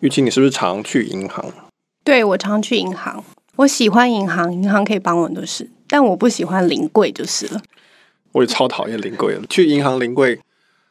[0.00, 1.44] 玉清，你是不是常去银行？
[2.04, 3.24] 对，我常去银行，
[3.56, 7.60] 我喜欢银行，银行可以帮我很多事，但我不喜欢临柜就是了。
[8.32, 10.38] 我也超讨厌临柜的，去银行临柜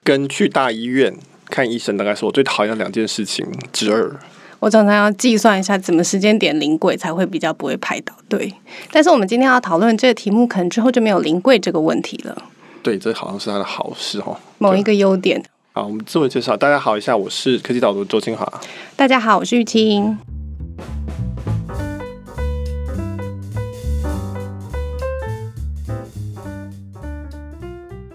[0.04, 1.16] 跟去大医院
[1.46, 4.20] 看医生，大概是我最讨厌的两件事情之二。
[4.60, 8.52] 我常常要计算一下怎么时间点临柜才会比较不会排到对。
[8.92, 12.36] 但是我们今天要讨论这个题目，可能之后就没有临柜这个问题了。
[12.84, 15.44] 对，这好像是他的好事哦，某一个优点。
[15.78, 18.52] 好，我们自我介绍，大家好一下，我是科技导读周清华。
[18.96, 20.18] 大家好，我是玉清。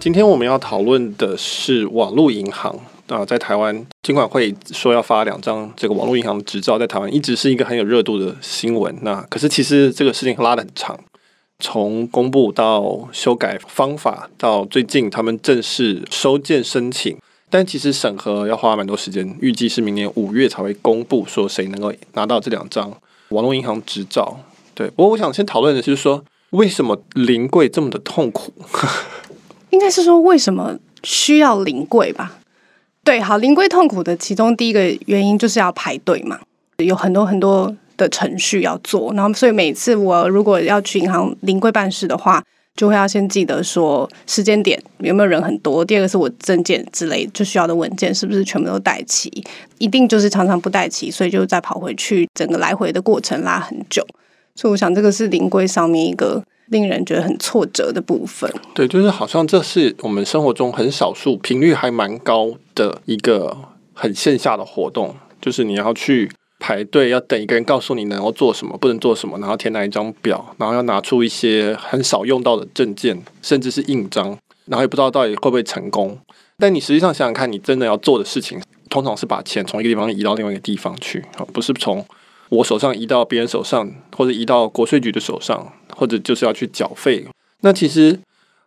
[0.01, 2.77] 今天我们要讨论的是网络银行。
[3.07, 8.93] 啊，在台湾，金管会说要发两张这个网络银行的执照，在台湾一直是一个很有热度的新闻。
[9.03, 10.99] 那可是其实这个事情拉得很长，
[11.61, 17.17] 从公布到修改方法，到最近他们正式收件申请，
[17.53, 22.91] 但其实审核要花蛮多时间，预计是明年五月才会公布说谁能够拿到这两张
[23.29, 24.41] 网络银行执照。
[24.75, 28.55] 对，不过我想先讨论的是说，为什么临柜这么的痛苦？
[29.69, 32.39] 应该是说为什么需要临柜吧？
[33.05, 36.41] 对，好，临柜痛苦的其中第一个原因就是要排队嘛，
[36.79, 42.43] 有很多很多的程序要做，然后所以每次我如果要去银行临柜办事的话，
[42.75, 49.31] 就会要先记得说时间点有没有人很多，第二个是我证件之类就需要的文件是不是全部都带齐，
[49.79, 54.07] 一定就是常常不带齐，所以就再跑回去，整个来回的过程拉很久，
[54.55, 56.43] 所以我想这个是临柜上面一个。
[56.69, 63.55] 令人觉得很挫折的部分，对，就是好像这是我们生活中很少数频率还蛮高的一个
[63.93, 66.31] 很线下的活动，就是你要去
[66.63, 76.17] 排队，要等一个人告诉你能够做什么，不能做什么，然后填哪一张表，然后要拿出一些很少用到的证件，甚至是印章，然后也不知道到底会不会成功。
[76.57, 82.07] 但你实际上想想看，你真的要做的事情，通常是把钱从一个地方移到另外一个地方去，不是从
[82.51, 87.27] 我手上移到别人手上，或者移到国税局的手上，或者就是要去缴费。
[87.63, 88.21] 那其实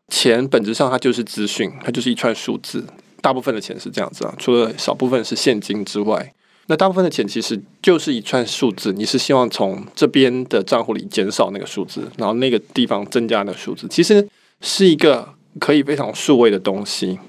[0.10, 2.86] 钱本质上它就是资讯，它就是一串数字。
[3.22, 6.34] 大部分的钱是这样子啊，除了少部分是现金之外，
[6.68, 8.92] 那大部分的钱其实就是一串数字。
[8.94, 14.28] 你是希望从这边的账户里减少那个数字，然后那个地方增加那个数字，其实
[14.62, 17.20] 是一个可以非常数位的东西。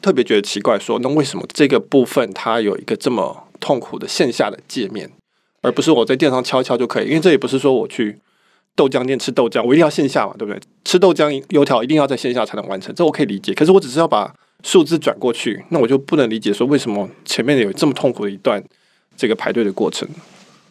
[0.00, 5.10] 特别觉得奇怪说，那为什么这个部分它有一个这么痛苦的线下的界面？
[5.62, 8.16] 而不是我在电商敲敲就可以，因为这也不是说我去
[8.76, 10.60] 豆浆店吃豆浆，我一定要线下嘛，对不对？
[10.84, 13.52] 吃豆浆油条一定要在线下才能完成，这我可以理解。
[13.52, 14.32] 可是我只是要把
[14.62, 18.62] 数字转过去，那我就不能理解说为什么前面有这么痛苦的一段
[19.16, 20.08] 这个排队的过程。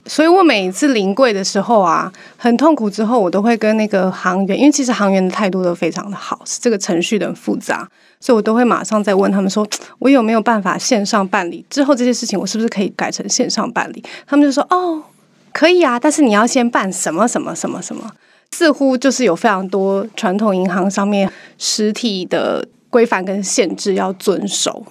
[0.08, 7.90] 所以我每一次临柜的时候啊，很痛苦之后，我都会跟那个行员，因为其实行员的态度都非常的好，是这个程序很复杂，
[8.20, 9.68] 所以我都会马上再问他们说，
[9.98, 11.66] 我有没有办法线上办理？
[11.72, 14.04] 之后这些事情我是不是可以改成线上办理？
[14.28, 15.02] 他们就说，哦，
[15.52, 18.12] 可以啊，但是你要先办什么什么什么什么，
[18.52, 21.28] 似乎就是有非常多传统银行上面
[21.58, 24.86] 实体的 规范跟限制要遵守。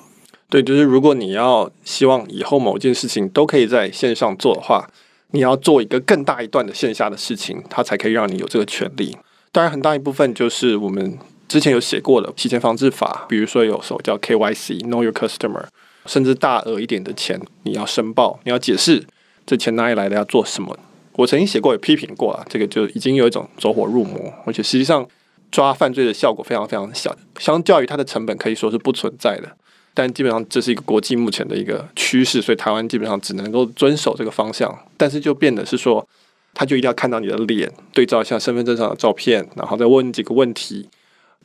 [0.54, 4.88] 对，就是如果你要希望以后某件事情都可以在线上做的话。
[5.32, 9.16] 你要做一个更大一段的线下的事情，它才可以让你有这个权利。
[9.50, 15.64] 当然，很大一部分就是我们之前有写过的提前防治法，比如说有所叫 KYC（Know Your Customer），
[16.06, 19.04] 甚至大额一点的钱，你要申报，你要解释
[19.44, 20.78] 这钱哪里来的，要做什么。
[21.14, 25.04] 我曾经写过，也批评过啊，这个就已经有一种走火入魔，而且实际上
[25.50, 29.56] 抓犯罪的效果非常非常小，相较于它的成本可以说是不存在的。
[29.96, 34.76] 但基本上这是一个国际目前的一个趋势，所以台湾基本上只能够遵守这个方向。
[34.96, 36.04] 但是就变得是说，
[36.52, 40.88] 他就一定要看到你的脸，对照一下身份证上的照片，然后再问几个问题，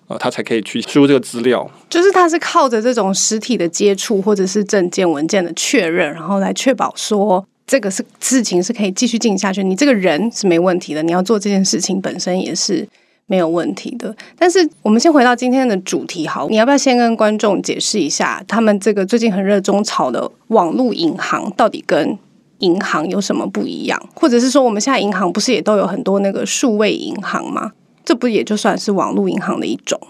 [0.07, 1.69] 啊、呃，他才可以去输入这个资料。
[1.89, 9.63] 就是他是靠着这种实体的接触或者是证件文件的确认，然后来确保说这个是事情是可以继续进行下去。
[9.63, 12.87] 你这个人是没问题的，你要做这件事情本身也是。
[13.29, 22.17] 没有问题的，但是我们先回到今天的主题，好，你要不要先跟观众解释一下，他们这个最近很热衷炒的网络银行到底跟
[22.57, 24.01] 银行有什么不一样？
[24.15, 27.73] 或者是说，我们现在银行不是也都有很多那个数位银行吗？
[28.03, 30.01] 这不也就算是网络银行的一种？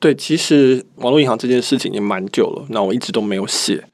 [0.00, 3.84] 对，其实网络银行这件事情也蛮久了，那我一直都没有写，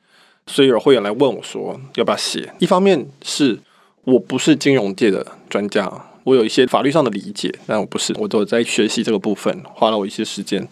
[0.47, 2.51] 所以有会员来问我说要不要写。
[2.61, 3.61] 一方面是
[4.05, 5.93] 我不是金融界的专家。
[6.25, 10.67] 我有一些法律上的理解，但我不是，我都在学习这个部分，花了我一些时间。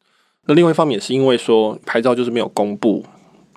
[0.46, 3.04] 那另外一方面也是因为说牌照就是没有公布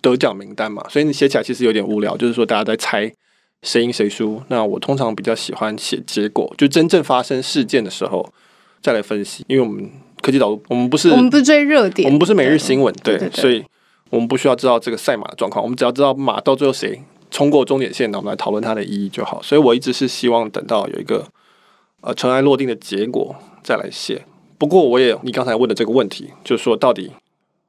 [0.01, 3.11] 得奖名单嘛，所以你写起来其实有点无聊，就是说大家在猜
[3.63, 4.41] 谁赢谁输。
[4.49, 8.31] 那我通常比较喜欢写结果，就真正发生事件的时候
[8.81, 9.89] 再来分析，因为我们
[10.21, 13.63] 科技岛读，我们不是我们不是追热点，我们不是每日新闻，对，对，对，对，所以
[14.11, 17.01] 我们不需要知道这个赛马的状况，我们只要知道马到最后谁
[17.31, 19.41] 冲过终点线，那我们来讨论它的意义就好。
[19.41, 21.25] 所以我一直是希望等到有一个
[22.05, 24.23] 呃尘埃落定的结果再来写。
[24.57, 27.11] 不过我也你刚才问的这个问题，就是说到底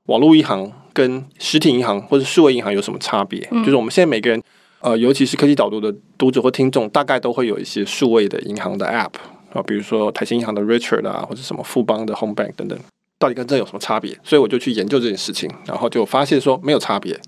[0.05, 3.49] 网络银行跟实体银行或者数位银行有什么差别？
[3.50, 4.41] 嗯、就是我们现在每个人
[4.81, 9.15] 呃，尤其是科技导读的读者或听众，大概都会有一些数位的银行的 App
[9.53, 12.79] 啊，比如说台新银行的 Richard 啊，或者什么富邦的 Home Bank 等等。
[13.19, 14.17] 到底跟这有什么差别？
[14.23, 17.19] 所以我就去研究这件事情，然后就发现说没有差别。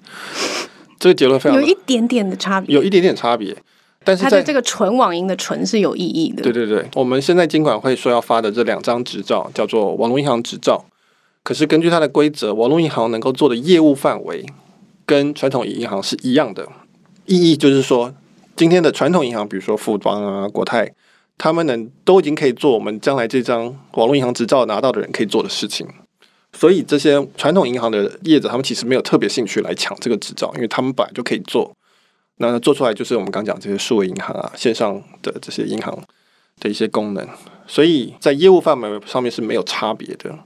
[1.00, 3.56] 这个结论非常有一点点的差别，有一点点差别。
[4.08, 6.42] 但是它的这个纯网银的纯是有意义的。
[6.42, 10.84] 对对对，我们现在金管会说要发的这两张执照叫做网络银行执照，
[11.42, 14.44] 可是根据它的规则，网络银行能够做的业务范围
[15.06, 16.66] 跟传统银行是一样的。
[17.26, 18.14] 意义就是说，
[18.56, 20.92] 今天的传统银行，比如说富邦啊、国泰。
[21.40, 25.86] 他们能都已经可以做我们将来这张网络银行执照拿到的人可以做的事情，
[26.52, 31.72] 所以这些传统银行的业者，他们其实没有特别兴趣来抢这个执照，因为他们本来就可以做。
[32.38, 35.96] 那做出来就是我们刚讲这些数位银行啊、线上的这些银行
[36.60, 37.26] 的一些功能，
[37.66, 40.38] 所以在业务范围上面是没有差别的。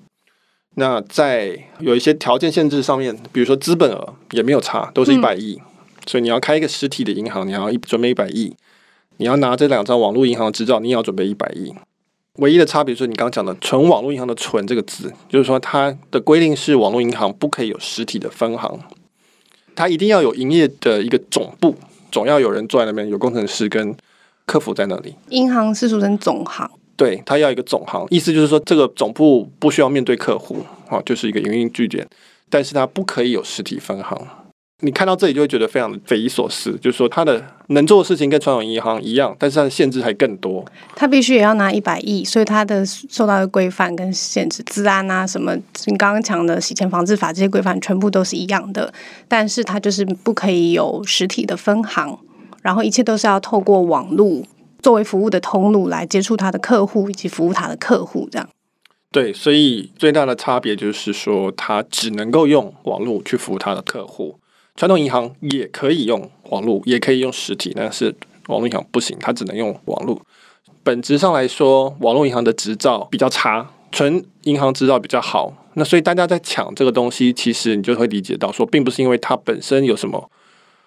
[0.76, 5.60] 那在有一些条件限制上面，比如说资本额也没有差，都是一百亿。
[6.06, 8.56] 所以你要开一个实体的银行，你要一准备一百亿。
[9.18, 11.72] 你要拿这两张网络银行的执照，你也要准备一百亿。
[12.38, 18.80] 唯一的差别就是你刚刚讲的“纯网络银行”的“纯”这个字，就是说它的规定是网络银行不可以有实体的分行，
[19.74, 21.74] 它一定要有营业的一个总部，
[22.10, 23.94] 总要有人坐在那边，有工程师跟
[24.46, 25.14] 客服在那里。
[25.30, 30.58] 银行是俗称总行，对，它要一个总行，意思就是说这个总部不需要面对客户
[30.88, 32.06] 哦，就是一个营运据点，
[32.50, 34.26] 但是它不可以有实体分行。
[34.84, 40.64] 你看到这里就会觉得非常的匪夷所思，就是说它的能做的事情跟传统银行一样，但是它的限制还更多。
[40.96, 45.55] 它必须也要拿一百亿，所以它的受到的规范跟限制，治安啊什么，
[45.87, 48.93] 你刚刚讲的洗钱防治法这些规范全部都是一样的。
[49.29, 52.19] 但是它就是不可以有实体的分行，
[52.61, 54.43] 然后一切都是要透过网络
[54.82, 58.49] 作为服务的通路来接触它的客户以及服务它的客户，这样。
[59.12, 64.40] 对，所以最大的差别就是说，它只能够用网络去服务它的客户。
[64.74, 68.14] 传统银行也可以用网络，也可以用实体，但是
[68.48, 70.20] 网络银行不行，它只能用网络。
[70.82, 75.52] 本质上来说，网络银行的执照比较差，纯银行执照比较好。
[75.74, 80.30] 那所以大家在抢这个东西，其实你就会理解到说，并不是因为它本身有什么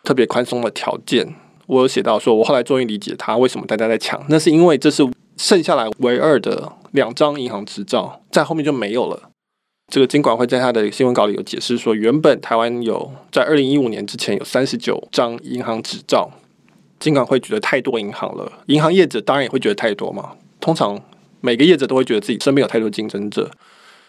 [0.03, 1.35] 特别宽松的条件。
[1.67, 5.03] 我有写到说，我后来终于理解它为什么大家在抢，那是因为这是
[5.37, 9.31] 剩下来唯二的两张银行执照，在后面就没有了。
[9.87, 16.29] 这个金管会在他的新闻稿里有解释说，原本台湾有在二零一五年之前有三十九张银行执照，
[16.99, 20.31] 金管会觉得太多银行了，银行业者当然也会觉得太多嘛。
[20.59, 20.99] 通常
[21.39, 23.49] 每个业者都会觉得自己身边有太多竞争者。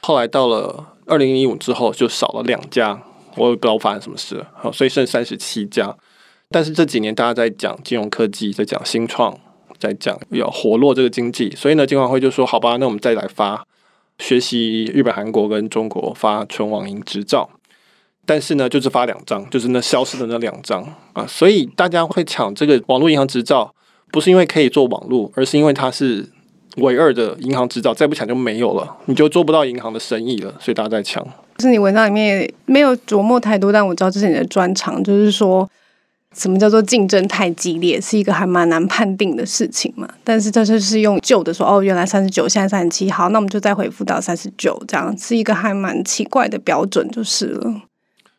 [0.01, 3.03] 后来到了二零一五之后，就少了两家，
[3.37, 5.95] 我也不知道发生什么事了，好，所以剩三十七家。
[6.51, 9.39] 但是这几年大家在讲金融科技，在讲新创，
[9.79, 13.67] 在讲要活络这个经济，所以呢，金管会就说好吧，那我们再来发。
[14.19, 17.49] 学习日本、韩国跟中国发纯网银执照，
[18.25, 20.83] 但是呢，就是发两张，就是那消失的那两张
[21.13, 23.75] 啊，所以大家会抢这个网络银行执照，
[24.11, 26.27] 不是因为可以做网络，而是因为它是
[26.79, 31.23] 唯二的银行执照，再不抢就没有了，你就做不到银行的生意了，所以大家在抢。
[31.59, 35.69] 就是你文章里面没有琢磨太多，但我知道这是你的专长，就是说。
[36.37, 40.07] 什么叫做竞争太激烈，是一个还蛮难判定的事情嘛？
[40.23, 47.83] 但是这就是用旧的说，哦，原来三十九，现在三十七，好，那我们就再回复到三十九，这样是一个还蛮奇怪的标准，就是了。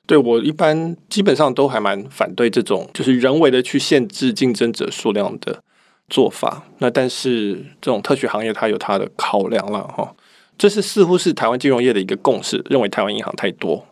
[0.06, 5.64] 对，我一般基本上都还蛮反对这种就是人为的去限制竞争者数量的
[6.08, 6.64] 做法。
[6.78, 10.16] 那但是这种特许行业它有它的考量了哈，
[10.56, 13.84] 这是似乎是台湾金融业的一个共识，认为台湾银行太多，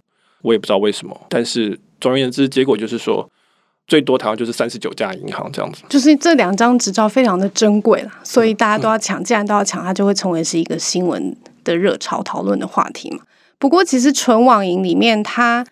[0.44, 1.20] 我也不知道为什么。
[1.28, 3.28] 但是总而言之，结果就是说。
[3.88, 9.24] 最多台湾就是三十九家银行这样子，就是这两张执照非常的珍贵啦，所以大家都要抢。
[9.24, 13.20] 既然都要抢，它就会成为是一个新闻的热潮讨论的话题嘛。
[13.60, 15.66] 不过，其实纯网银里面，它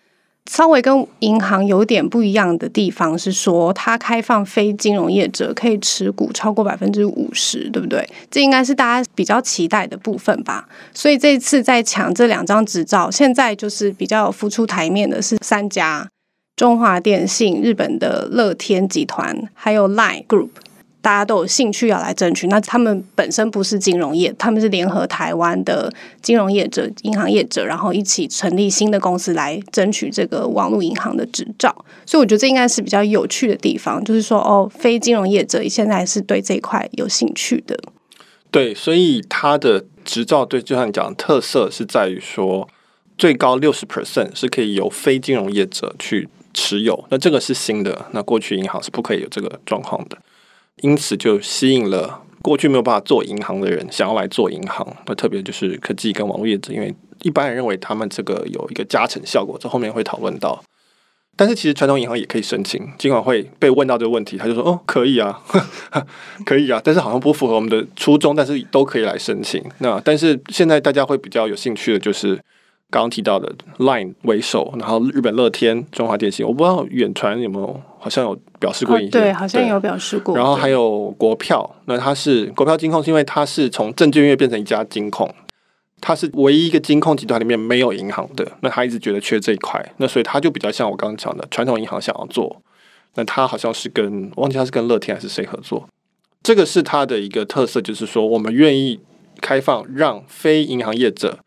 [0.48, 8.08] 稍微跟银行有点不一样的地方是说，它开放非金融业者可以持股超过百分之五十，对不对？
[8.30, 10.68] 这应该是大家比较期待的部分吧。
[10.92, 16.08] 所以这次在抢这两张执照，现在就是比较浮出台面的是三家。
[16.56, 20.50] 中华电信、日本的乐天集团，还有 Line Group，
[21.02, 22.46] 大家都有兴趣要来争取。
[22.46, 25.92] 那他们本身不是金融业，他们是联合台湾的
[26.22, 31.74] 金融业者、银行业者，然后一起成立新的公司来争取这个网络银行的执照。
[32.06, 37.76] 所以我觉得这应该是比较有趣的地方，就是说哦，非金融业者现在是对这一块有兴趣的。
[38.52, 42.68] 对，所以他的执照对，就像你讲的特色是在于说，
[43.18, 46.28] 最高六十 percent 是可以由非金融业者去。
[46.54, 47.04] 持有。
[47.10, 50.16] 那这个是新的，那过去银行是不可以有这个状况的，
[50.76, 54.86] 因此就吸引了过去没有办法做银行的人想要来做银行。
[55.06, 60.62] 那特别就是科技跟网络业者，因为一般人认为他们这个有一个加成效果，这后面会讨论到。
[61.36, 65.42] 但是其实传统银行也可以申请，尽管会被问到这个问题，他就说：“哦，可以啊，
[66.46, 69.60] 可以啊。”但是好像不符合我们的初衷，但是都可以来申请。
[69.78, 72.40] 那但是现在大家会比较有兴趣的，就是
[72.94, 80.36] 刚刚提到的 Line 为首，然后日本乐天、中华电信，我不知道远传有没有，好像有表示过一些，对，好像有表示过。
[80.36, 85.28] 然后还有国票，那它是国票金控，是因为它是从证券业变成一家金控。
[86.00, 92.60] 它是唯一一个金控集团里面没有银行的，那他一直觉得缺这一块，那所以他就比较像我刚刚讲的传统银行想要做，
[93.16, 95.88] 那他好像是跟忘记他是跟乐天还是谁合作，
[96.44, 99.00] 这个是他的一个特色，就是说我们愿意
[99.40, 101.38] 开放让非银行业者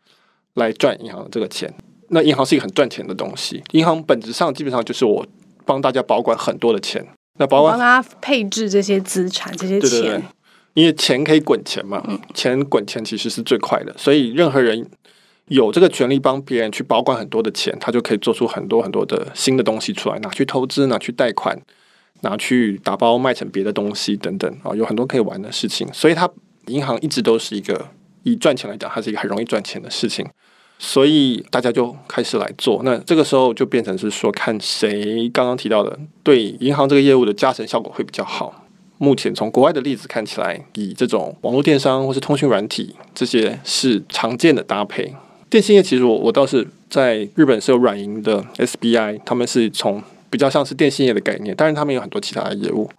[0.58, 1.72] 来赚银行这个钱，
[2.10, 5.26] 那银行是一个很赚钱的东西，银行本质上基本上就是我
[5.64, 7.06] 帮大家保管很多的钱，
[7.38, 9.90] 那保管帮他配置这些资产这些钱。
[9.90, 10.10] 对对。
[10.18, 10.22] 对
[10.74, 12.00] 因为钱可以滚钱嘛，
[12.34, 14.86] 钱滚钱其实是最快的，所以任何人
[15.46, 21.60] 有这个权利帮别人去保管很多的钱，他就可以做出很多很多的新的东西出来，拿去投资，拿去贷款，
[22.20, 25.88] 拿去打包卖成别的东西等等啊，有很多可以玩的事情。
[25.92, 26.30] 所以，他
[26.66, 27.88] 银行一直都是一个
[28.22, 30.24] 以赚钱来讲，它是一个很容易赚钱的事情，
[30.78, 32.80] 所以大家就开始来做。
[32.84, 38.64] 那这个时候就变成是说，看谁刚刚提到的对银行这个业务的加成效果会比较好。
[38.98, 45.14] 目前从国外的例子看起来，以这种网络电商或是通讯软体这些是常见的搭配。
[45.50, 52.90] 电信业其实我我倒是在日本是有软银的 SBI，他们是从比较像是电信业的概念，当然他们有很多其他的业务。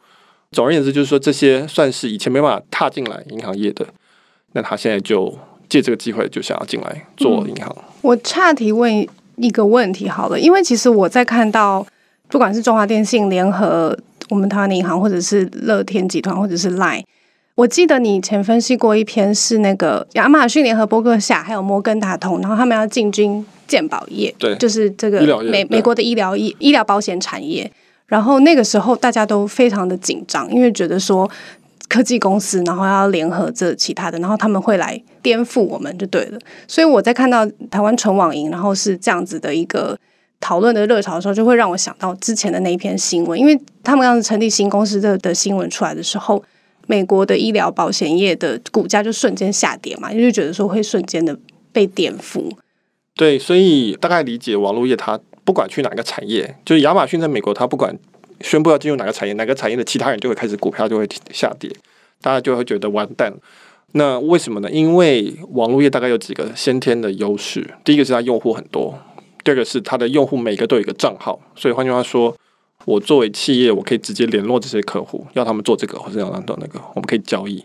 [0.51, 3.85] 总而言之，就是说这些算是以前没办法踏进来银行业的，
[4.53, 5.37] 那他现在就
[5.69, 7.73] 借这个机会就想要进来做银行。
[7.77, 9.07] 嗯，我岔题问
[9.37, 11.85] 一个问题好了，因为其实我在看到
[12.27, 13.97] 不管是中华电信联合。
[14.29, 17.03] 我们台湾的银行，或者是乐天集团，或者是 Line，
[17.55, 27.71] 我记得你以前分析过一篇，是那个亚马逊联合波克夏，还有摩根大通，然后他们要进军健保业，对，就是这个美美国的医疗医医疗保险产业。
[28.05, 31.27] 然后那个时候大家都非常的紧张，因为觉得说
[31.89, 36.39] 科技公司，然后要联合这其他的，然后他们会来颠覆我们就对了。
[36.67, 39.97] 所以我在看到台湾纯网银，然后是这样子的一个。
[40.41, 46.41] 讨论的热潮的时候，就会让我想到之前的那一篇新闻，因为他们刚成立新公司的的新闻出来的时候，
[46.87, 51.37] 美国的医疗保险业的股价就瞬间下跌嘛，因为觉得说会瞬间的
[51.73, 52.49] 被颠覆。
[53.17, 57.93] 对，所以大概理解网络业，它不管去哪个产业，就是亚马逊在美国，它不管
[58.41, 61.71] 宣布要进入哪个产业，哪个产业的其他人就会开始股票就会下跌，
[62.21, 63.33] 大家就会觉得完蛋。
[63.93, 64.69] 那为什么呢？
[64.69, 68.97] 因为网络业大概有几个先天的优势，第一个是它用户很多。
[69.43, 72.35] 第二个是它的用户每个都有一个账号，所以换句话说，
[72.85, 77.63] 我作为企业，我可以直接联络这些客户，要他们做这个或者要他们做那个，我们可以交易。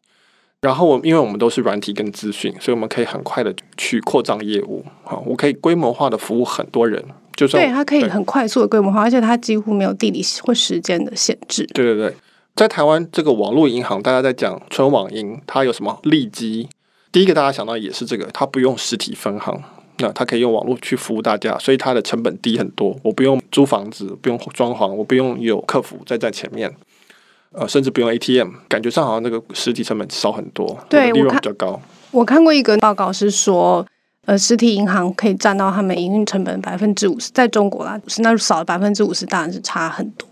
[0.62, 4.82] 然后我因为我们都是软体跟资讯，所以我们可以很快的去扩张业务。
[5.02, 7.04] 好，我可以规模化的服务很多人，
[7.36, 11.66] 就算对它可以很快速的规模化，而且它几乎没有地理或时间的限制。
[11.74, 12.14] 对对对，
[12.54, 16.68] 在台湾这个网络银行，大家在讲纯网银，它有什么利基？
[17.12, 19.62] 第一个大家想到也是这个，它不用实体分行。
[19.98, 22.98] 那它可以用网络去服务大家，所以它的成本低很多。
[23.04, 26.68] 我不用租房子，不用装潢，我不用有客服在在前面，
[27.52, 31.80] 呃，甚至不用 ATM，感觉上好像那个实体成本少很多，对，利润比较高。
[32.10, 33.86] 我看过一个报告是说，
[34.26, 40.28] 呃，实体银行可以占到他们营运成本百分之五十，在中国啦，是那少了百分之五十，当然是差很多。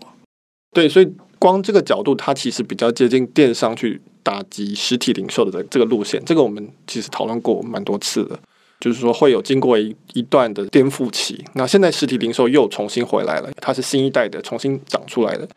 [0.71, 6.21] 对，所以光这个角度，它其实比较接近电商去打击实体零售的这个路线。
[6.25, 8.39] 这个我们其实讨论过蛮多次的。
[8.79, 15.47] 就是说会有经过一一段的颠覆期，那现在实体零售又重新回来了，它是新一代的重新长出来的，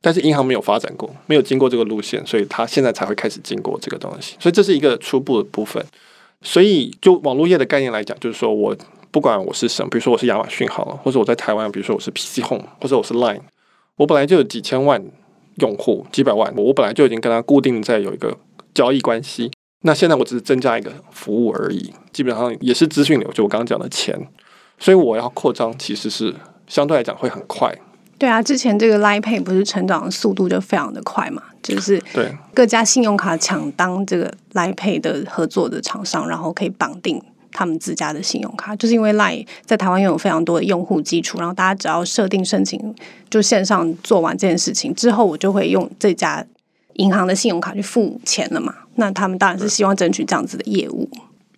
[0.00, 5.84] 但是银行没有发展过，没有经过这个路线，所以它现在才会开始经过这个东西，所以这是一个初步的部分。
[6.42, 8.76] 所以就网络业的概念来讲，就是说我
[9.10, 13.40] 不管我是什，比如说我是亚马逊好了，或者我在台湾，比如说我是 PC Home，或者我是 Line，
[13.96, 15.04] 我本来就有几千万
[15.56, 18.36] 用户，几百万，我本来就已经跟他固定在有一个
[18.72, 19.50] 交易关系。
[19.82, 24.28] 那现在我只是增加一个服务而已，基本上也是资讯流，就我刚刚讲的钱，
[24.78, 26.34] 所以我要扩张其实是
[26.66, 27.74] 相对来讲会很快。
[28.20, 37.18] 对啊，之前这个 Line Pay 不是成长的速度就非常的快嘛，就是对各家信用卡抢当这个 Line Pay 的合作的厂商，然后可以绑定
[37.50, 42.94] 他们自家的信用卡，就是因为 Line 在台湾拥有非常多的用户基础，然后大家只要设定申请，
[43.30, 46.44] 就线上做完这件事情之后，我就会用这家
[46.96, 48.74] 银行的信用卡去付钱了嘛。
[48.96, 51.08] 那他们当然是希望争取这样子的业务。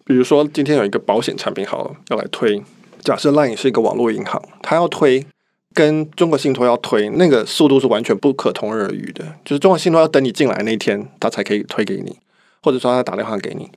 [0.05, 2.63] 比如说，今天有一个保险产品好了要来推，
[3.01, 5.27] 假设 LINE 是一个网络银行，它要推
[5.75, 9.25] 跟中国信托要推那个速度是完全不可同日而语的。
[9.45, 12.17] 就是中国信托要等你进来那天，他才可以推给你，
[12.63, 13.71] 或者说他打电话给你，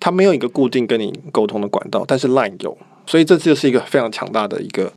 [0.00, 4.92] 他没有一个固定跟你沟通的管道，但是 Line 有，所以这就是一个非常强大的一个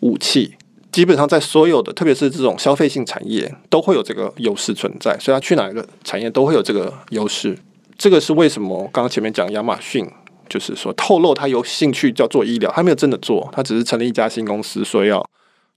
[0.00, 0.54] 武器。
[0.90, 5.16] 基本上在所有的，特别是这种消费性产业，都会有这个优势存在。
[5.18, 7.58] 所以他去哪一个产业都会有这个优势。
[7.96, 8.78] 这个是为什么？
[8.92, 10.06] 刚刚前面讲亚马逊，
[10.50, 15.24] 就是说透露他有兴趣叫做医疗，他没有真的做，他只是成立一家新公司，说要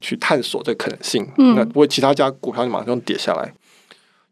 [0.01, 1.27] 去探索这个可能性。
[1.37, 3.53] 嗯，那不会其他家股票就马上跌下来，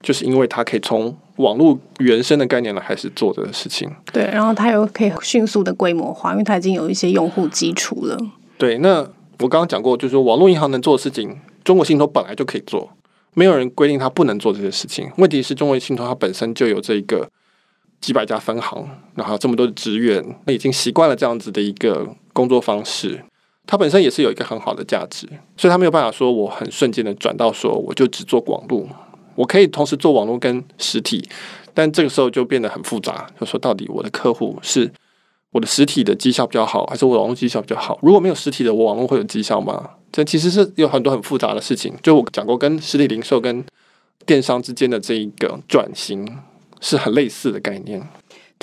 [0.02, 3.90] 就是因为它可以从网络原生的概念来开始做这个事情。
[4.12, 8.18] 对，然后它又可以迅速的规模化，因为它已经有一些用户基础了。
[8.58, 9.08] 对，那。
[9.40, 12.90] 我刚刚讲过，就是说网络银行能做的事情，中国信托本来就可以做，
[13.34, 15.12] 没有人规定它不能做这些事情。
[15.18, 17.28] 问题是中国信托它本身就有这个
[18.00, 23.22] 几百家分行，然后这么多的职员，那已经习惯了这样子的一个工作方式，
[23.66, 25.28] 它本身也是有一个很好的价值，
[25.58, 28.88] 所以它没有办法说我很瞬间的转到说我就只做网络，
[29.36, 31.28] 我可以同时做网络跟实体，
[31.74, 34.92] 但这个时候就变得很复杂，就说到底我的客户是。
[35.54, 38.00] 我的实体的绩效比较好，还是我网络绩效比较好？
[38.02, 39.88] 如果没有实体的，我网络会有绩效吗？
[40.12, 41.94] 这其实是有很多很复杂的事情。
[42.02, 43.64] 就我讲过，跟实体零售跟
[44.26, 46.28] 电商之间的这一个转型
[46.82, 48.02] 是很类似的概念。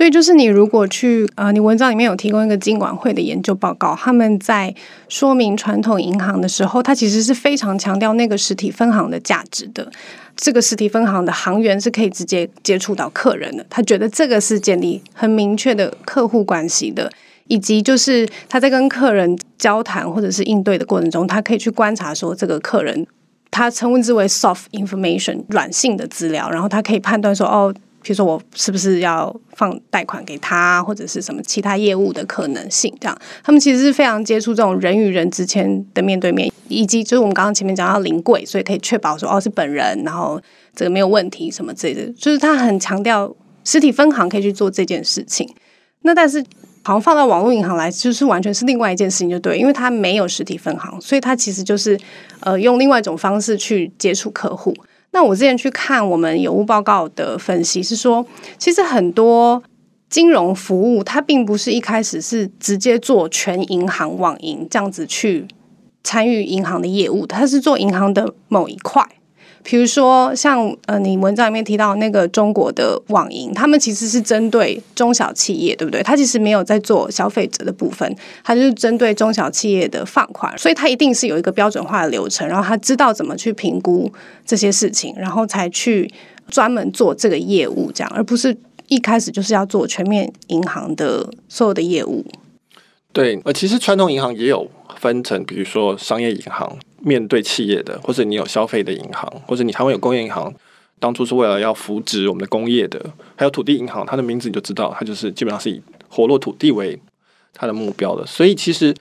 [0.00, 4.74] 对，就是你如果去呃，你文章里面有提供一个金管会的研究报告，他们在
[5.10, 9.86] 说明传统银行的时候，它其实是非常强调那个实体分行的价值的。
[10.34, 17.12] 这个实体分行的行员是可以直接接触到客人的，他觉得这个是建立很明确的客户关系的，
[17.48, 23.06] 以及就是他在跟客人交谈或者是应对的过程中，他可以去观察说这个客人，
[23.50, 27.74] 他称之为 soft information 软性的资料，然后他可以判断说哦。
[28.02, 32.92] 比如说，我是不是要放贷款给他，或者是什么其他业务的可能性？
[33.00, 40.40] 这样，他们其实是非常接触这种人与人之间的面对面，以及就是我们刚刚前面讲到临柜，所以可以确保说哦是本人，然后
[40.74, 42.10] 这个没有问题什么之类的。
[42.12, 43.30] 就是他很强调
[43.64, 45.48] 实体分行可以去做这件事情。
[46.02, 46.42] 那但是
[46.82, 51.98] 好像放到网络银行来，就是完全是另外一件事情，就对，因为他没有实体分行，所以他其实就是
[52.40, 54.74] 呃用另外一种方式去接触客户。
[55.12, 58.24] 那我之前去看我们有物报告的分析是说，
[58.58, 59.62] 其实很多
[60.08, 65.46] 金融服务它并不是一开始是直接做全银行网银这样子去
[66.04, 69.06] 参与银行的业务，它是做银行的某一块。
[69.62, 76.02] 比如说，像呃，你文章里面提到那个中国的网银，他们其实是针对中小企业，对不对？
[76.02, 84.10] 他其实没有在做消费者的部分，他就是针对中小企业的放款，所以他一定是有一个标准化的流程，然后他知道怎么去评估
[84.46, 86.10] 这些事情，然后才去
[86.48, 88.56] 专门做这个业务，这样，而不是
[88.88, 92.24] 一开始就是要做全面银行的所有的业务。
[93.12, 96.78] 对，呃，其实传统银行也有分成，比如说商业银行。
[97.02, 100.52] 面对企业的，或者你有消费的银行，或者你台湾有工业银行，
[100.98, 103.02] 当初是为了要扶植我们的工业的，
[103.36, 107.00] 还有土地银行，它的名字你就知道，它就是基本上是以活络土地为
[107.54, 108.26] 它的目标的。
[108.26, 108.94] 所以其实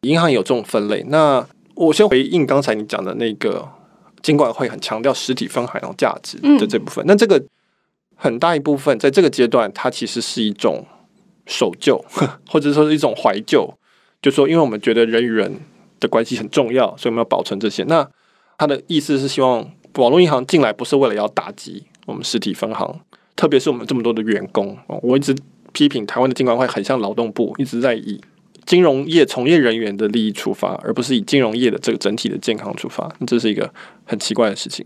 [0.00, 1.04] 银行有这种分类。
[1.06, 3.64] 那我先回应刚才你讲的那个
[4.22, 7.04] 尽管会很强调实体分行的价值的这部分。
[7.04, 7.40] 嗯、那这个
[8.16, 10.84] 很大一部分在这个阶段，它其实是一种
[11.46, 12.04] 守旧，
[12.48, 13.72] 或者说是一种怀旧，
[14.20, 15.60] 就说因为我们觉得人与人。
[15.98, 17.82] 的关系很重要，所以我们要保存这些。
[17.84, 18.06] 那
[18.58, 23.00] 他的意思是希望网络银行进来不是为了要打击我们实体分行，
[23.34, 24.76] 特别是我们这么多的员工。
[25.00, 25.34] 我一直
[25.72, 28.20] 批评台湾的金管会很像劳动部，一直在以
[28.66, 33.10] 金融业从业人员的利益出发，而不是以金融业的这个整体的健康出发。
[33.26, 33.72] 这是一个
[34.04, 34.84] 很奇怪的事情。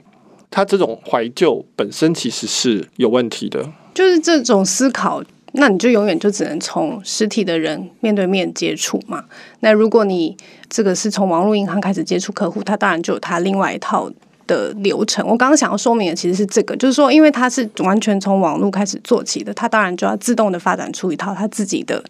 [0.49, 5.25] 他这种怀旧本身其实是有问题的，就是这种思考。
[5.53, 9.25] 那你就永远就只能从实体的人面对面接触嘛。
[9.61, 10.37] 那如果你
[10.69, 14.11] 这个是从网络银行开始接触客户，他当然就有他另外一套
[14.47, 15.27] 的流程。
[15.27, 22.03] 我刚刚想要说明的其实是这个，就是说，因为他是完全从网络开始做起的，他当然就要自动的发展出一套他自己的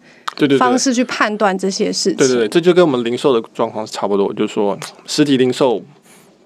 [0.57, 2.17] 方式去判断这些事情。
[2.17, 5.81] 对对对，这就跟我们零售的状况是差不多，就是说实体零售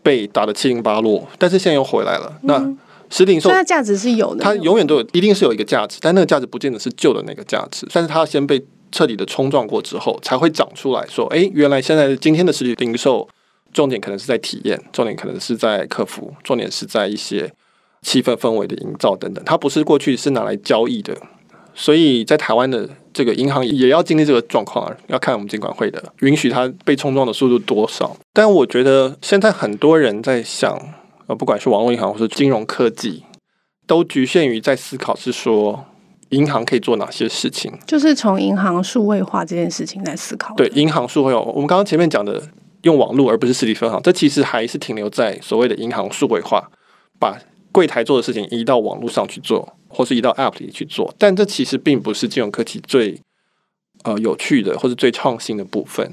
[0.02, 2.32] 被打得七零八落，但是现在又回来了。
[2.42, 2.76] 嗯、那
[3.10, 13.28] 实体零售，它价值是有的，它永远都有，一定是有一个价值，但那个价值不见得是旧的那个价值，但是它先被彻底的冲撞过之后，才会长出来说，哎，原来现在今天的实体零售，
[13.74, 17.52] 重点可能是在体验，重点可能是在客服，重点是在一些
[18.02, 21.16] 气氛氛围的营造等等，它不是过去是拿来交易的，
[21.74, 30.78] 所以在台湾的这个银行也要经历这个状况，要看我们监管会的允许它被冲撞的速度多少，但我觉得现在很多人在想。
[31.28, 33.24] 呃，不管是网络银行或是金融科技，
[33.88, 35.86] 都局限于在思考是说，
[36.30, 37.72] 银行可以做哪些事情？
[37.88, 40.54] 就是从银行数位化这件事情来思考。
[40.56, 42.42] 对，银行数位化，我们刚刚前面讲的
[42.84, 46.70] 用网络而不是实体分行，这其实还是停留在所谓的银行数位化，
[47.20, 47.40] 把
[47.72, 51.14] 柜台做的事情移到网络上去做，或是移到 App 里去做。
[51.18, 53.20] 但这其实并不是金融科技最
[54.04, 56.12] 呃有趣的或是最创新的部分。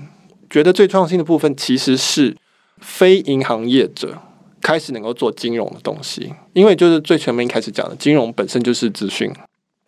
[0.48, 2.36] 觉得最创新的部分其实是
[2.78, 4.18] 非银行业者
[4.62, 9.30] 开始能够做金融的东西，因为就是最前面一开始讲的，金融本身就是资讯，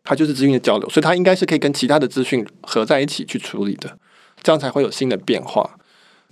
[0.03, 3.97] 它就是资讯的交流，所以它应该是可以跟其他的资讯合在一起去处理的，
[4.43, 5.79] 这样才会有新的变化。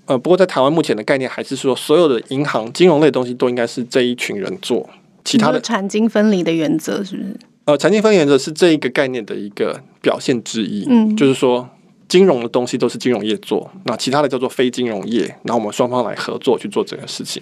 [0.07, 4.91] 呃，不过在台湾目前的概念还是说，所有的银行金融类的东西都应该是这一群人做，
[5.25, 7.37] 其他的产经分离的原则是不是？
[7.67, 10.85] 呃，产经分离原则是这一个概念的一个表现之一。
[10.91, 11.69] 嗯，就是说
[12.09, 17.41] 金融的东西都是金融业做，那其他的叫做非金融业，然后我们双方来合作去做这个事情。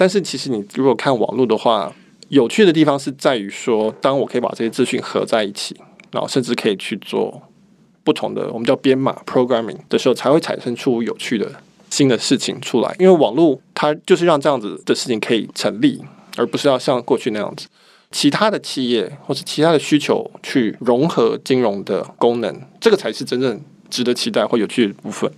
[0.00, 1.92] 但是其实你如果看网络的话，
[2.30, 5.76] 有趣的地方是在于说，当我可以把这些资讯合在一起，
[6.10, 7.42] 然后甚至可以去做
[8.02, 11.52] 不同的我们叫编码 （programming） 的时候，才会产生出有趣的。
[11.90, 16.00] 新的事情出来，因为网络它就是让这样子的事情可以成立，
[16.38, 17.66] 而不是要像过去那样子，
[18.10, 23.60] 其他的企业或是其他的需求去融合金融的功能，这个才是真正
[23.90, 25.30] 值得期待或有趣的部分。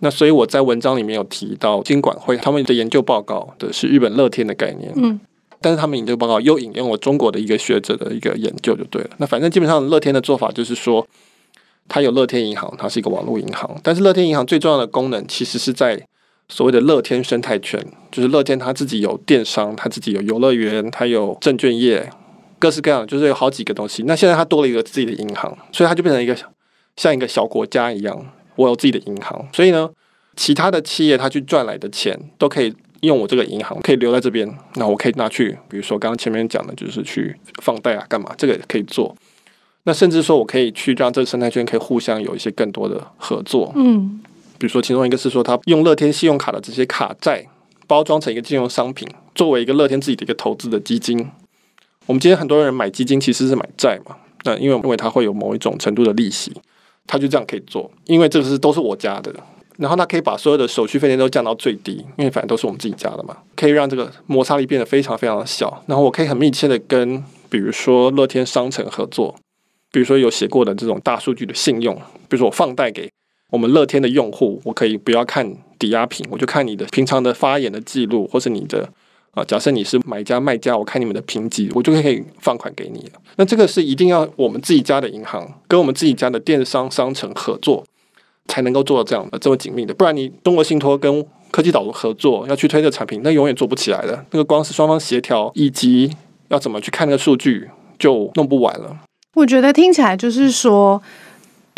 [0.00, 5.18] 那所以我在文章里面有提到金管会他们的研究报告的是日本乐天的概念，嗯，
[5.60, 9.10] 但是他们研究报告又引用了中国的一个学者的一个研究就对了。
[9.18, 11.06] 那反正基本上乐天的做法就是说。
[11.90, 15.98] 它有乐天银行，它是一个网络银行，但是乐天银行最重要的功能其实是在
[16.50, 17.82] 所谓的乐天生态圈，
[18.12, 22.10] 就是乐天它自己有电商，它自己有游乐园，它有证券业，
[22.58, 24.02] 各式各样，就是有好几个东西。
[24.02, 26.36] 那现在它多了一个自己的银行，所以它就变成一个
[26.96, 28.22] 像一个小国家一样，
[28.58, 29.88] 我有自己的银行，所以呢，
[30.34, 39.16] 其他的企业他去赚来的钱都可以用我这个银行，可以留在这边，那我可以拿去，比如说刚刚前面讲的，就是去放贷啊，干嘛，这个可以做。
[39.84, 43.72] 那甚至说，我可以去让这个生态圈可以互相有一些更多的合作。
[43.76, 44.20] 嗯，
[44.58, 47.46] 比如说，其中一个是说，他用乐天信用卡的这些卡债
[47.86, 51.30] 包装成一个金融商品，作为一个乐天自己的一个投资的基金。
[52.06, 56.52] 我们今天很多人买基金其实是买债嘛，那因为因为它会有某一种程度的利息，
[57.08, 59.34] 他就这样可以做，因为这个是都是我家的，
[59.78, 65.82] 然后他可以把所有的手续费都降到最低，因为反正都是我们自己家的嘛，可以让这个摩擦力变得非常非常的小。
[65.88, 69.34] 然后我可以很密切的跟比如说乐天商城合作。
[69.90, 73.10] 比如说有写过的这种大数据的信用，比如说我放贷给
[73.50, 78.90] 我们乐天的用户，我可以不要看抵押品，我就看你的平常的发言的记录，或是你的
[79.38, 83.20] 啊，假设你是买家卖家，我看你们的评级，我就可以放款给你了。
[83.36, 87.84] 那这个是一定要我们自己家的银行跟我们自己家的电商商城合作，
[88.48, 94.24] 才能够做到这样的这么紧密的，不然你中国信托跟科技岛读合作要去推这产品，那永远做不起来的。
[94.32, 96.12] 那个光是双方协调以及
[96.48, 98.98] 要怎么去看那个数据，就弄不完了。
[99.34, 101.00] 我觉得听起来就是说，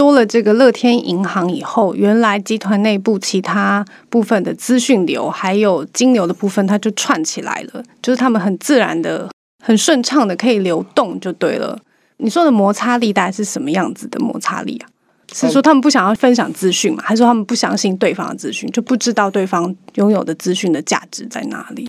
[0.00, 9.28] 多了这个乐天银行以后，原来集团内部其他部分的资讯流还有金流的部分，它就串起来了，就是他们很自然的、
[9.62, 11.78] 很顺畅的可以流动就对了。
[12.16, 14.88] 你说的摩擦力大概是什么样子的摩擦力啊？
[15.34, 17.02] 是说他们不想要分享资讯吗？
[17.04, 21.86] 还是说他们不相信对方的资讯，就不知道对方拥有的资讯的价值在哪里？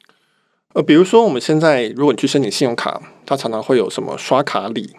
[0.74, 4.89] 呃，比如说我们现在如果你去申请信用卡，它常常会有什么刷卡礼。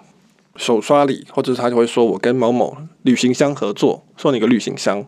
[0.56, 5.06] 手刷礼，或者是他就会说：“我跟某某旅行箱合作，送你一个旅行箱。”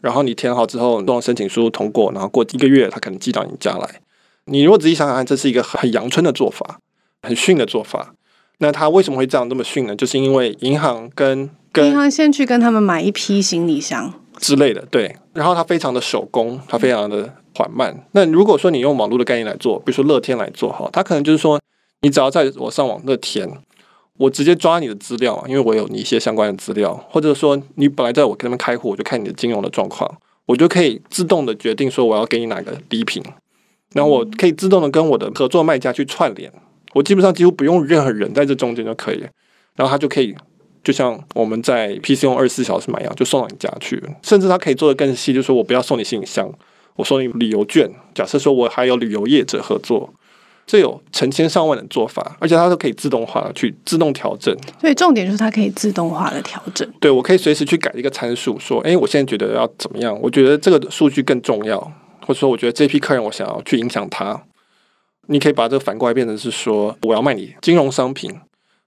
[0.00, 4.00] 然后你填好之后，弄申请书通过，然后过一个月，他可能寄到你家来。
[4.46, 6.78] 你如果仔细想想看，这是一个很阳春的做法，
[7.22, 8.14] 很逊的做法。
[8.58, 9.96] 那他为什么会这样这么逊呢？
[9.96, 15.16] 就是因为银行跟跟银行先去跟他们买一批行李箱之类的，对。
[15.32, 18.06] 然后它非常的手工，它非常的缓慢。
[18.12, 21.60] 那如果说你用网络的概念来做，比如说乐天来做哈，它可能就是说，
[22.02, 23.50] 你只要在我上网乐填。
[24.18, 30.08] 我直接抓你的资料，因为我有你一些相关的资料，或者说你本来在我跟他们开户，我就看你的金融的状况，
[30.46, 33.20] 我就可以自动的决定说我要给你哪个礼品，
[33.92, 36.52] 然后我可以自动的跟我的合作卖家去串联，
[36.94, 39.18] 我基本上几乎不用任何人在这中间就可以，
[39.74, 40.32] 然后他就可以
[40.84, 46.48] 就像我们在 PC 用二十四小时买一样，就送到你家去，甚至他可以做得更细，就是说我不要送你行李箱，
[46.94, 50.14] 我送你旅游券，假设说我还有旅游业者合作。
[50.66, 54.56] 这有成千上万的做法，而且它都可以自动化的去自动调整。
[54.80, 56.90] 所以重点就是它可以自动化的调整。
[56.98, 60.18] 对，我可以随时去改一个参数，说，哎，我现在觉得要怎么样？
[60.22, 61.78] 我觉得这个数据更重要，
[62.20, 64.42] 或者说，我觉得这批客人我想要去影响他。
[65.26, 68.30] 你可以把这个反过来变成是说，我要卖你金融商品，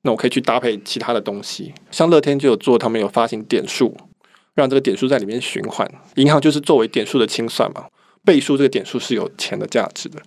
[0.01, 1.73] 那我可以去搭配其他的东西。
[1.91, 3.95] 像乐天就有做，他们有发行点数，
[4.53, 5.89] 让这个点数在里面循环。
[6.15, 7.85] 银行就是作为点数的清算嘛，
[8.23, 10.19] 倍数这个点数是有钱的价值的。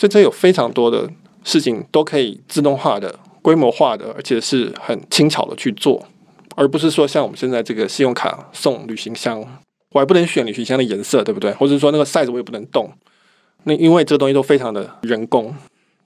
[0.00, 1.06] 所以这有非常多的
[1.44, 6.02] 事情都可以自动化的、规模化的，而且是很轻巧的去做，
[6.56, 9.44] 而不是说像我们现在这个信用卡送旅行箱，
[9.92, 11.52] 我还不能选旅行箱的颜色，对不对？
[11.52, 12.90] 或者说那个 size 我也不能动。
[13.64, 15.54] 那因为这东西都非常的人工。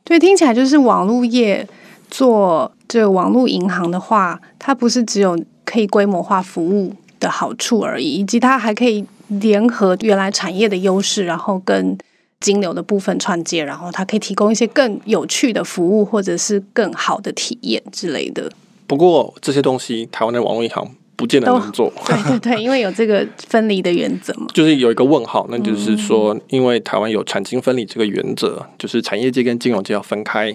[0.02, 1.64] 对，听起来就是网络业
[2.10, 11.96] 做这个网络银行的话，它不是只有可以规模化服务的好处而已，以及它还可以联合原来产业的优势，然后跟
[12.44, 18.52] 金流的部分串接，然后它可以提供一些更有趣的服务，或者是更好的体验之类的。
[18.86, 21.90] 不过这些东西，台湾的网络银行不见得能做。
[22.04, 24.46] 对对对，因为有这个分离的原则嘛。
[24.52, 30.54] 就是有一个问号，那就是说，因为台湾有产经分离这个原则，嗯、就是产业界跟金融界要分开。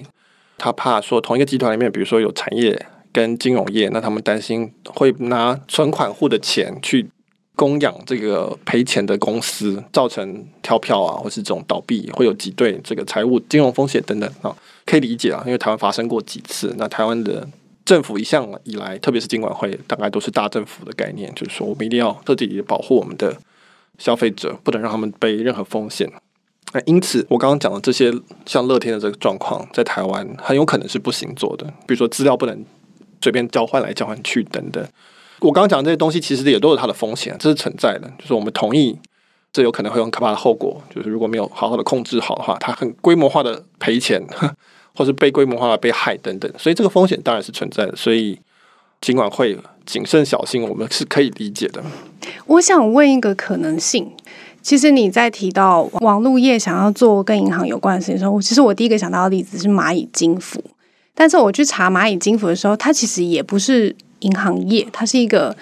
[0.59, 7.09] 他怕说同一个集团里面，比如说有产业跟金融业，那他们担心会拿存款户的钱去
[7.59, 16.73] 供养这个赔钱的公司，造成跳票啊，或是这种倒闭，会有挤兑这个财务金融风险等等啊，可以理解啊，因为台湾发生过几次。
[16.77, 17.45] 那台湾的
[17.83, 23.35] 政府一向以来，特别是金管会，大概都是大政府的概念，就是说我们一定要彻底保护我们的
[23.97, 26.09] 消费者，不能让他们背任何风险。
[26.71, 28.09] 那因此，我刚刚讲的这些
[28.45, 31.65] 像乐天的这个状况，在台湾很有可能是不行做的。
[31.85, 32.63] 比如说资料不能
[33.21, 34.87] 随便交换来交换去等等。
[35.41, 38.11] 我刚刚讲这些东西，其实也都有它的风险，这是存在的。
[38.19, 38.97] 就是我们同意，
[39.53, 40.81] 这有可能会有很可怕的后果。
[40.93, 44.21] 就是如果没有好好的控制好的话，它很规模化的赔钱，
[44.95, 46.51] 或是被规模化的被害等等。
[46.57, 47.95] 所以这个风险当然是存在的。
[47.95, 48.37] 所以
[49.01, 51.81] 尽管会谨慎小心，我们是可以理解的。
[52.45, 54.11] 我想问一个可能性。
[54.61, 60.61] 其实你在提到网络业想要做跟银行有关的事情的时候，其实我第一个想到的例子是蚂蚁金服。
[61.15, 65.55] 但是我去查蚂蚁金服的时候，它其实也不是银行业，它是一个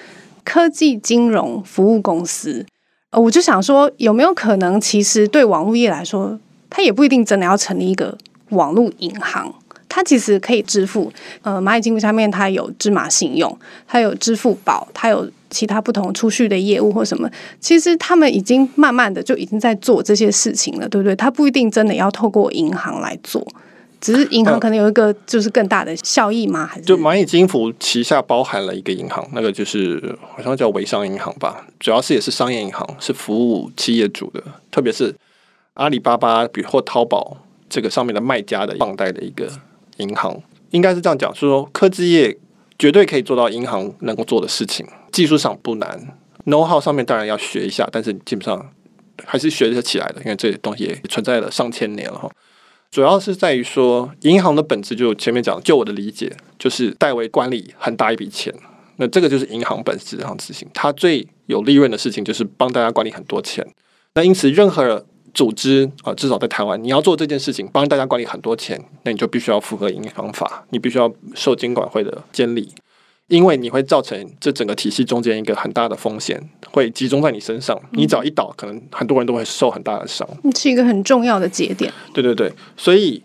[0.43, 2.65] 科技金融服务公司。
[3.11, 6.39] 呃，我就想说，有没有可能，其实对网络业来说，
[6.69, 8.17] 它也不一定真的要成立一个
[8.49, 9.53] 网络银行。
[9.89, 17.27] 它其实可以支付，呃，蚂蚁金服下面它有芝麻信用，它有支付宝，它有其他不同储蓄的业务或什么。
[17.59, 21.15] 其实他们已经慢慢的就已经在做这些事情了，对不对？
[21.15, 23.41] 它不一定真的要透过银行来做，
[23.99, 26.65] 只是银行可能有一个就是更大的效益吗？
[26.65, 35.15] 还是就蚂蚁金服旗下包含了一个银行，那个就是好像叫微商银行吧，主要是也是商业银行，是服务企业主的，特别是
[35.73, 37.37] 阿里巴巴比如或淘宝
[37.69, 39.51] 这个上面的卖家的放贷的一个。
[39.97, 42.37] 银行应该是这样讲，说科技业
[42.77, 45.99] 绝对可以做到银行能够做的事情，技术上不难
[46.45, 48.63] ，know-how 上面当然要学一下，但是基本上
[49.25, 52.29] 还是学得起来的，因为这些东西也存在了上千年了哈。
[52.91, 58.53] 主要是在于说，银行的本质就前面讲，就我的理解，就是代为管理很大一笔钱，
[58.97, 63.65] 那这个就是银行本质上执行，它最有利润的事情就是帮大家管理很多钱，
[64.13, 65.05] 那因此任何。
[65.33, 72.73] 组织啊，至少在台湾，你要做这件事情，帮大家管理很多钱，那你就必须要符合银行法，你必须要受金管会的监理，
[73.27, 77.79] 因为你会造成这整个体系中间一个很大的风险，会集中在你身上。
[77.91, 80.27] 你只要一倒，可能很多人都会受很大的伤。
[80.55, 81.91] 是一个很重要的节点。
[82.13, 83.21] 对对对，所以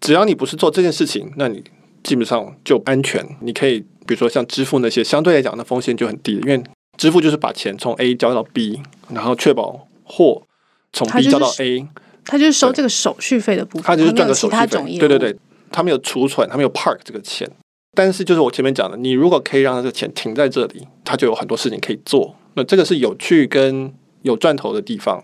[0.00, 1.62] 只要你不是做这件事情，那你
[2.02, 3.24] 基本上就安全。
[3.40, 6.62] 你可以比如说像支付那些，相对来讲的风险就很低，因为
[6.96, 10.42] 支付就是把钱从 A 交到 B，然后确保货。
[10.90, 11.86] 从 B 交到 A，
[12.24, 14.98] 他就是收这个手续费的部分，他就是赚个手续费。
[14.98, 15.36] 对对对，
[15.70, 17.46] 他没有储存，他没有 park 这个钱。
[17.98, 22.32] 但是就是我前面讲的，你如果可以让这个钱停在这里，他就有很多事情可以做。
[22.54, 25.20] 那这个是有趣跟有赚头的地方，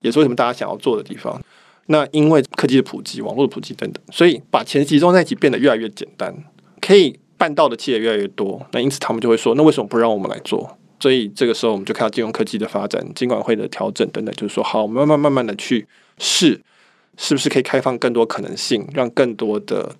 [0.00, 1.40] 也是为什么大家想要做的地方。
[1.86, 6.34] 那因为科技的普及、网络的普及等等，所以把钱集中在一起变得越来越简单，
[6.80, 8.60] 可以办到的企业越来越多。
[8.72, 10.76] 那因此他们就会说，那为什么不让我们来做？
[10.98, 15.86] 所以这个时候，我们就看到金融科技的发展、金管会的调整等等，就是说，好，我们慢慢慢慢的去
[16.18, 16.60] 试，
[17.16, 19.94] 是不是可以开放更多可能性，让更多的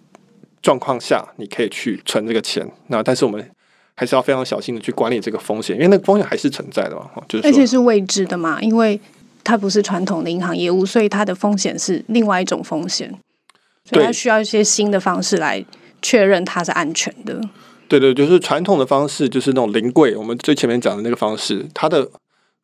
[0.66, 2.68] 状况下你可以去存这个钱。
[2.88, 3.50] 那但是我们
[3.94, 9.00] 还是要非常小心的去管理这个风险，因为那个风险还是存在的嘛，就是而且是未知的嘛，因为
[9.44, 13.08] 它不是传统的银行业务，所以它的风险是另外一种风险，
[13.84, 15.64] 所以它需要一些新的方式来
[16.02, 17.40] 确认它是安全的。
[17.86, 20.16] 对对，就是传统的方式，就是那种临柜。
[20.16, 22.10] 我们最前面讲的那个方式，它的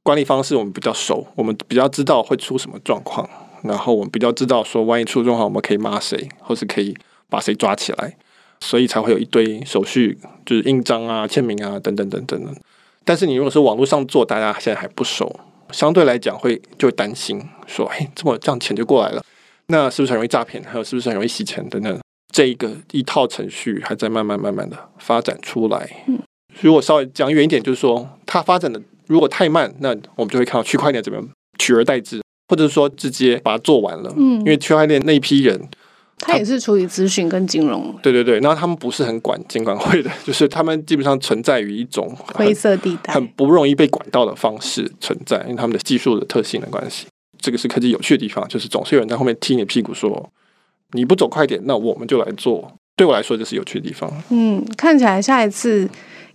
[0.03, 3.31] 管理方式我们比较熟，我们比较知道会出什么状况，
[3.63, 6.97] 然后我们比较知道说，万一出状况，我们可以骂谁，或是可以
[7.33, 8.15] 把谁抓起来，
[8.61, 12.53] 所以才会有一堆手续，就是印章啊、签名啊等等等等的。
[13.07, 15.35] 但是你如果是网络上做，大家现在还不熟，
[15.71, 19.25] 相对来讲会就会担心说，哎，这么这样钱就过来了，
[19.69, 20.63] 那是不是很容易诈骗？
[20.63, 21.99] 还有是不是很容易洗钱等等？
[22.31, 26.05] 这一个一套程序还在慢慢慢慢的发展出来。
[26.07, 26.21] 嗯，
[26.61, 31.21] 如果稍微讲远一点，就是说它发展的如果太慢，那我们就会看到区块链怎么
[31.59, 34.13] 取而代之，或者是说直接把它做完了。
[34.17, 35.61] 嗯，因为区块链那一批人
[36.25, 37.93] 他也是处理资讯跟金融。
[38.01, 47.07] 对对对，然后他们不是很管监管会的， 就是他们基本上存在于一种灰色地带，很不容易被管到的方式存在，因为他们的技术的特性的关系。
[47.41, 50.31] 这个是科技有趣的地方，就是总是有人在后面踢你屁股说，
[50.93, 52.73] 你不走快点，那我们就来做。
[52.95, 54.09] 对我来说，这是有趣的地方。
[54.31, 55.89] 嗯，看起来下一次，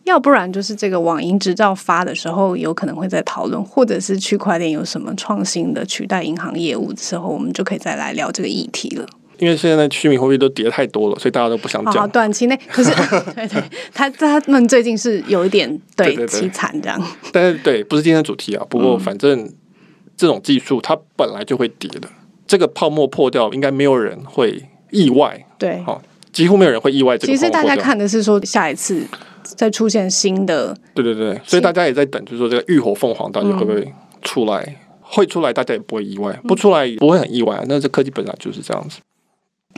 [0.04, 9.08] 要不然就是这个网银执照发的时候，有可能会再讨论，或者是区块链有什么创新的取代银行业务的时候，我们就可以再来聊这个议题了。
[9.39, 11.93] 因为现在虚拟货币都跌太多了，所以大家都不想讲。
[11.93, 12.89] 好，短期内可是
[13.36, 17.02] 对对，他他们最近是有一点对凄惨这样。
[17.32, 18.65] 但是对，不是今天的主题啊。
[18.69, 19.50] 不过反正
[20.15, 22.08] 这种技术它本来就会跌的，
[22.47, 25.45] 这个泡沫破掉，应该没有人会意外。
[25.58, 27.34] 对，好，几乎没有人会意外这个。
[27.34, 29.04] 其实大家看的是说下一次
[29.43, 30.76] 再出现新的。
[30.93, 34.63] 对对对，所以大家也在等，就是说这个浴火凤凰到底会不会出来？
[34.67, 37.63] 嗯、会出来，大家也不会意外；不出来，不会很意外。
[37.67, 39.00] 那这科技本来就是这样子。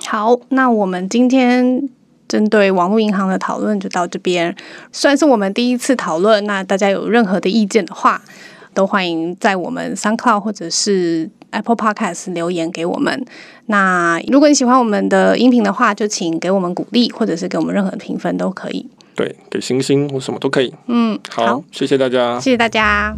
[0.08, 1.90] 好，那我们今天
[2.28, 4.56] 针对网络银行的讨论就到这边，
[4.92, 6.44] 算是我们第一次讨论。
[6.46, 8.22] 那大家有任何的意见的话，
[8.74, 13.26] 都欢迎在我们 SoundCloud 或者是 Apple Podcast 留言给我们。
[13.68, 18.88] 那如果你喜欢我们的音频的话，就请给我们鼓励，或者是给我们任何的评分都可以。
[19.16, 20.74] 对，给星星或什么都可以。
[20.88, 23.16] 嗯，好，好，谢谢大家，谢谢大家。